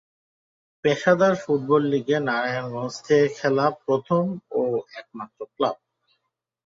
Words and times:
পেশাদার 0.83 1.33
ফুটবল 1.35 1.81
লীগে 1.91 2.17
নারায়ণগঞ্জ 2.27 2.95
থেকে 3.05 3.27
খেলা 3.37 3.65
প্রথম 3.85 4.23
ও 4.51 4.61
একমাত্র 4.99 5.39
ক্লাব। 5.55 5.77